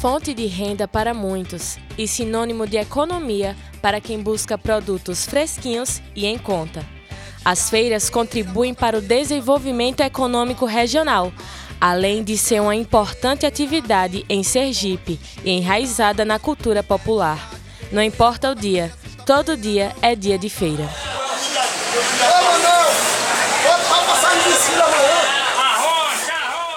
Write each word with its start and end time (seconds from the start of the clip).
Fonte 0.00 0.32
de 0.32 0.46
renda 0.46 0.88
para 0.88 1.12
muitos 1.12 1.76
e 1.98 2.08
sinônimo 2.08 2.66
de 2.66 2.78
economia 2.78 3.54
para 3.82 4.00
quem 4.00 4.18
busca 4.18 4.56
produtos 4.56 5.26
fresquinhos 5.26 6.00
e 6.16 6.24
em 6.24 6.38
conta. 6.38 6.82
As 7.44 7.68
feiras 7.68 8.08
contribuem 8.08 8.72
para 8.72 8.96
o 8.96 9.02
desenvolvimento 9.02 10.00
econômico 10.00 10.64
regional, 10.64 11.30
além 11.78 12.24
de 12.24 12.38
ser 12.38 12.62
uma 12.62 12.74
importante 12.74 13.44
atividade 13.44 14.24
em 14.26 14.42
Sergipe 14.42 15.20
e 15.44 15.50
enraizada 15.50 16.24
na 16.24 16.38
cultura 16.38 16.82
popular. 16.82 17.50
Não 17.92 18.02
importa 18.02 18.50
o 18.50 18.54
dia, 18.54 18.90
todo 19.26 19.54
dia 19.54 19.94
é 20.00 20.16
dia 20.16 20.38
de 20.38 20.48
feira. 20.48 20.88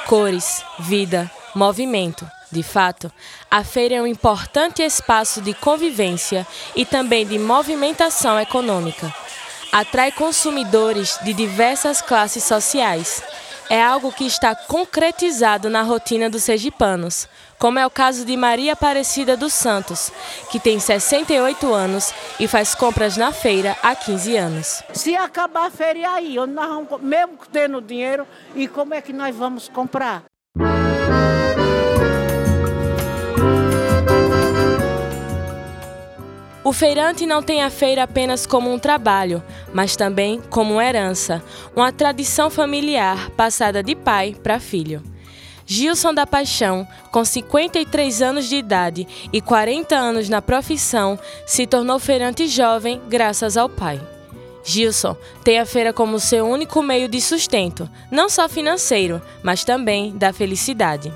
Cores, 0.08 0.62
vida, 0.78 1.32
movimento. 1.56 2.28
De 2.54 2.62
fato, 2.62 3.12
a 3.50 3.64
feira 3.64 3.96
é 3.96 4.02
um 4.02 4.06
importante 4.06 4.84
espaço 4.84 5.42
de 5.42 5.56
convivência 5.56 6.46
e 6.76 6.86
também 6.86 7.26
de 7.26 7.40
movimentação 7.40 8.40
econômica. 8.40 9.12
Atrai 9.72 10.12
consumidores 10.12 11.18
de 11.24 11.34
diversas 11.34 12.00
classes 12.00 12.44
sociais. 12.44 13.24
É 13.72 13.82
algo 13.82 14.12
que 14.12 14.24
está 14.24 14.54
concretizado 14.54 15.68
na 15.68 15.82
rotina 15.82 16.30
dos 16.30 16.44
sergipanos, 16.44 17.28
como 17.58 17.80
é 17.80 17.88
o 17.88 17.90
caso 17.90 18.24
de 18.24 18.38
Maria 18.38 18.74
Aparecida 18.74 19.36
dos 19.36 19.52
Santos, 19.52 20.12
que 20.52 20.60
tem 20.60 20.80
68 20.80 21.74
anos 21.74 22.14
e 22.40 22.48
faz 22.48 22.76
compras 22.76 23.18
na 23.18 23.32
feira 23.32 23.76
há 23.82 23.96
15 23.96 24.38
anos. 24.38 24.84
Se 24.94 25.16
acabar 25.16 25.68
a 25.68 25.72
feira, 25.72 26.12
aí? 26.12 26.36
Nós 26.36 26.68
vamos, 26.68 27.02
mesmo 27.02 27.40
tendo 27.52 27.82
dinheiro, 27.82 28.28
e 28.54 28.68
como 28.68 28.94
é 28.94 29.02
que 29.02 29.12
nós 29.12 29.36
vamos 29.36 29.68
comprar? 29.70 30.24
O 36.74 36.76
feirante 36.76 37.28
não 37.28 37.44
tem 37.44 37.62
a 37.62 37.70
feira 37.70 38.02
apenas 38.02 38.48
como 38.48 38.74
um 38.74 38.80
trabalho, 38.80 39.44
mas 39.72 39.96
também 39.96 40.42
como 40.50 40.82
herança, 40.82 41.40
uma 41.76 41.92
tradição 41.92 42.50
familiar 42.50 43.30
passada 43.38 43.84
de 43.84 43.94
pai 43.94 44.36
para 44.42 44.60
filho. 44.60 45.04
Gilson 45.68 46.16
da 46.16 46.26
Paixão, 46.26 46.88
com 47.12 47.24
53 47.24 48.24
anos 48.24 48.50
de 48.50 48.56
idade 48.56 49.08
e 49.32 49.40
40 49.40 49.96
anos 49.96 50.30
na 50.30 50.42
profissão, 50.42 51.20
se 51.46 51.68
tornou 51.68 52.00
feirante 52.00 52.48
jovem 52.48 53.00
graças 53.08 53.56
ao 53.56 53.70
pai. 53.70 54.02
Gilson 54.64 55.16
tem 55.44 55.60
a 55.60 55.68
feira 55.68 55.94
como 55.94 56.20
seu 56.20 56.48
único 56.48 56.82
meio 56.82 57.08
de 57.08 57.22
sustento, 57.22 57.88
não 58.10 58.28
só 58.28 58.50
financeiro, 58.50 59.22
mas 59.44 59.64
também 59.64 60.18
da 60.18 60.34
felicidade. 60.34 61.14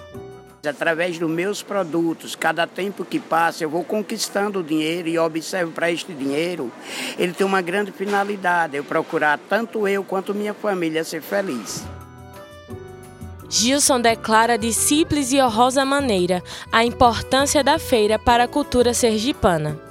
Através 0.68 1.18
dos 1.18 1.30
meus 1.30 1.64
produtos, 1.64 2.36
cada 2.36 2.68
tempo 2.68 3.06
que 3.06 3.20
passa, 3.20 3.64
eu 3.64 3.70
vou 3.70 3.84
conquistando 3.84 4.60
o 4.60 4.64
dinheiro 4.64 5.08
e 5.08 5.18
observo 5.18 5.72
para 5.72 5.92
este 5.92 6.14
dinheiro, 6.14 6.72
ele 7.18 7.34
tem 7.34 7.46
uma 7.46 7.62
grande 7.62 7.92
finalidade, 7.92 8.78
eu 8.78 8.84
procurar 8.84 9.40
tanto 9.50 9.88
eu 9.88 10.04
quanto 10.04 10.34
minha 10.34 10.54
família 10.54 11.04
ser 11.04 11.22
feliz. 11.22 11.86
Gilson 13.50 14.02
declara 14.02 14.58
de 14.58 14.74
simples 14.74 15.32
e 15.32 15.42
honrosa 15.42 15.86
maneira 15.86 16.44
a 16.72 16.84
importância 16.84 17.64
da 17.64 17.80
feira 17.80 18.20
para 18.20 18.44
a 18.44 18.48
cultura 18.48 18.94
sergipana 18.94 19.87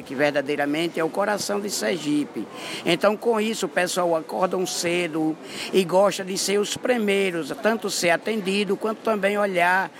que 0.00 0.14
verdadeiramente 0.14 0.98
é 0.98 1.04
o 1.04 1.10
coração 1.10 1.60
de 1.60 1.68
Sergipe. 1.68 2.46
Então, 2.86 3.16
com 3.16 3.40
isso, 3.40 3.66
o 3.66 3.68
pessoal 3.68 4.16
acorda 4.16 4.56
cedo 4.66 5.36
e 5.72 5.84
gosta 5.84 6.24
de 6.24 6.38
ser 6.38 6.58
os 6.58 6.76
primeiros, 6.76 7.52
tanto 7.62 7.90
ser 7.90 8.10
atendido 8.10 8.76
quanto 8.76 8.98
também 8.98 9.36
olhar 9.36 9.90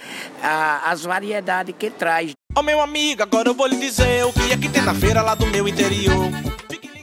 ah, 0.42 0.82
as 0.86 1.02
variedades 1.02 1.74
que 1.78 1.90
traz. 1.90 2.32
Ó 2.54 2.60
oh, 2.60 2.62
meu 2.62 2.80
amigo, 2.80 3.22
agora 3.22 3.48
eu 3.48 3.54
vou 3.54 3.66
lhe 3.66 3.76
dizer 3.76 4.24
o 4.24 4.32
que 4.32 4.52
é 4.52 4.56
que 4.56 4.68
tem 4.68 4.82
na 4.82 4.94
feira 4.94 5.22
lá 5.22 5.34
do 5.34 5.46
meu 5.46 5.66
interior. 5.66 6.30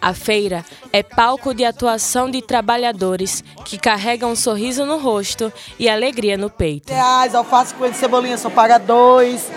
A 0.01 0.13
feira 0.13 0.63
é 0.93 1.03
palco 1.03 1.53
de 1.53 1.65
atuação 1.65 2.31
de 2.31 2.41
trabalhadores 2.41 3.43
que 3.65 3.77
carregam 3.77 4.31
um 4.31 4.35
sorriso 4.35 4.85
no 4.85 4.97
rosto 4.97 5.51
e 5.77 5.89
alegria 5.89 6.37
no 6.37 6.49
peito. 6.49 6.93
Reais, 6.93 7.35
alface 7.35 7.73
com 7.73 7.91
cebolinha 7.93 8.37
só 8.37 8.49
paga 8.49 8.77
dois. 8.77 9.49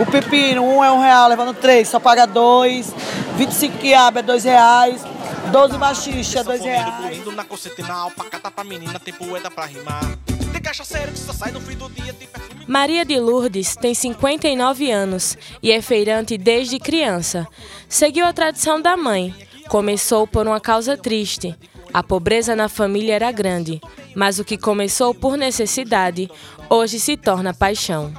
O 0.00 0.06
pepino, 0.06 0.62
um 0.62 0.84
é 0.84 0.92
um 0.92 1.00
real, 1.00 1.28
levando 1.28 1.52
três, 1.52 1.88
só 1.88 1.98
paga 1.98 2.24
dois. 2.24 2.94
25 3.36 3.78
quiabo 3.78 4.20
é 4.20 4.22
dois 4.22 4.44
reais. 4.44 5.02
12 5.50 5.76
machixa, 5.76 6.44
dois 6.44 6.62
reais. 6.62 7.26
na 7.34 7.44
cocetinal, 7.44 8.10
pacata 8.12 8.50
pra 8.50 8.62
menina, 8.62 9.00
tem 9.00 9.12
poeta 9.12 9.50
pra 9.50 9.64
rimar. 9.64 10.16
Tem 10.52 10.60
cachaceiro 10.60 11.10
que 11.10 11.18
só 11.18 11.32
sai 11.32 11.50
no 11.50 11.60
fim 11.60 11.76
do 11.76 11.88
dia, 11.90 12.12
tem 12.12 12.28
perfume... 12.28 12.64
Maria 12.66 13.04
de 13.04 13.18
Lourdes 13.18 13.74
tem 13.74 13.94
59 13.94 14.90
anos 14.90 15.36
e 15.62 15.72
é 15.72 15.80
feirante 15.80 16.36
desde 16.38 16.78
criança. 16.78 17.48
Seguiu 17.88 18.26
a 18.26 18.32
tradição 18.32 18.80
da 18.80 18.96
mãe. 18.96 19.34
Começou 19.68 20.26
por 20.26 20.46
uma 20.46 20.60
causa 20.60 20.96
triste. 20.96 21.56
A 21.92 22.02
pobreza 22.02 22.54
na 22.54 22.68
família 22.68 23.14
era 23.14 23.32
grande, 23.32 23.80
mas 24.14 24.38
o 24.38 24.44
que 24.44 24.56
começou 24.58 25.14
por 25.14 25.36
necessidade, 25.36 26.30
hoje 26.68 27.00
se 27.00 27.16
torna 27.16 27.54
paixão. 27.54 28.12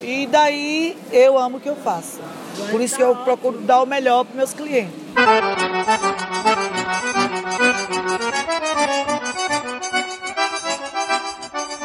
E 0.00 0.26
daí 0.26 0.96
eu 1.10 1.38
amo 1.38 1.56
o 1.56 1.60
que 1.60 1.68
eu 1.68 1.76
faço. 1.76 2.20
Por 2.70 2.80
isso 2.80 2.96
que 2.96 3.02
eu 3.02 3.16
procuro 3.16 3.58
dar 3.62 3.82
o 3.82 3.86
melhor 3.86 4.24
para 4.24 4.36
meus 4.36 4.52
clientes. 4.52 4.92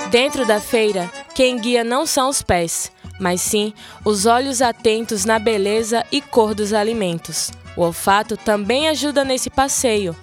Dentro 0.09 0.45
da 0.45 0.59
feira, 0.59 1.09
quem 1.33 1.57
guia 1.57 1.85
não 1.85 2.05
são 2.05 2.27
os 2.27 2.41
pés, 2.41 2.91
mas 3.17 3.39
sim 3.41 3.73
os 4.03 4.25
olhos 4.25 4.61
atentos 4.61 5.23
na 5.23 5.39
beleza 5.39 6.05
e 6.11 6.19
cor 6.19 6.53
dos 6.53 6.73
alimentos. 6.73 7.49
O 7.78 7.81
olfato 7.81 8.35
também 8.35 8.89
ajuda 8.89 9.23
nesse 9.23 9.49
passeio. 9.49 10.13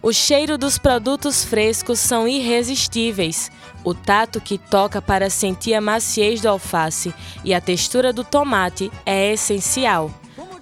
O 0.00 0.12
cheiro 0.12 0.56
dos 0.56 0.78
produtos 0.78 1.44
frescos 1.44 1.98
são 1.98 2.28
irresistíveis. 2.28 3.50
O 3.82 3.92
tato 3.94 4.40
que 4.40 4.56
toca 4.56 5.02
para 5.02 5.28
sentir 5.28 5.74
a 5.74 5.80
maciez 5.80 6.40
do 6.40 6.48
alface 6.48 7.12
e 7.44 7.52
a 7.52 7.60
textura 7.60 8.12
do 8.12 8.22
tomate 8.22 8.92
é 9.04 9.32
essencial. 9.32 10.10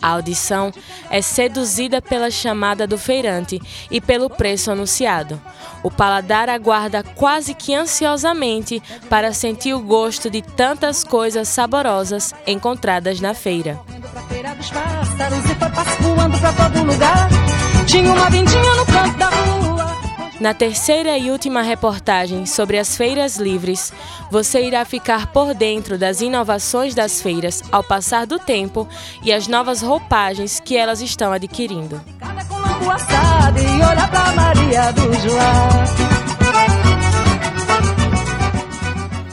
A 0.01 0.11
audição 0.11 0.73
é 1.11 1.21
seduzida 1.21 2.01
pela 2.01 2.31
chamada 2.31 2.87
do 2.87 2.97
feirante 2.97 3.61
e 3.91 4.01
pelo 4.01 4.31
preço 4.31 4.71
anunciado. 4.71 5.41
O 5.83 5.91
paladar 5.91 6.49
aguarda 6.49 7.03
quase 7.03 7.55
que 7.55 7.75
ansiosamente 7.75 8.83
para 9.09 9.33
sentir 9.33 9.75
o 9.75 9.81
gosto 9.81 10.31
de 10.31 10.43
tantas 10.43 11.03
coisas 11.03 11.49
saborosas 11.49 12.35
encontradas 12.47 13.21
na 13.21 13.35
feira. 13.35 13.81
Tinha 17.87 18.13
uma 18.13 18.29
vendinha 18.31 18.66
Na 20.47 20.55
terceira 20.55 21.19
e 21.19 21.29
última 21.29 21.61
reportagem 21.61 22.47
sobre 22.47 22.79
as 22.79 22.97
feiras 22.97 23.37
livres, 23.37 23.93
você 24.31 24.63
irá 24.63 24.85
ficar 24.85 25.27
por 25.33 25.53
dentro 25.53 25.99
das 25.99 26.21
inovações 26.21 26.95
das 26.95 27.21
feiras 27.21 27.65
ao 27.73 27.83
passar 27.83 28.29
do 28.29 28.39
tempo 28.39 28.89
e 29.25 29.33
as 29.33 29.49
novas 29.49 29.83
roupagens 29.83 30.61
que 30.61 30.77
elas 30.77 31.01
estão 31.01 31.33
adquirindo. 31.33 32.01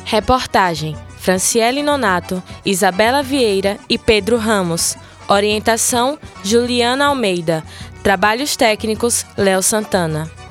Reportagem: 0.03 0.97
Franciele 1.19 1.83
Nonato, 1.83 2.41
Isabela 2.65 3.21
Vieira 3.21 3.77
e 3.87 3.99
Pedro 3.99 4.37
Ramos. 4.37 4.97
Orientação: 5.27 6.17
Juliana 6.43 7.05
Almeida. 7.05 7.63
Trabalhos 8.01 8.55
técnicos: 8.55 9.23
Léo 9.37 9.61
Santana. 9.61 10.42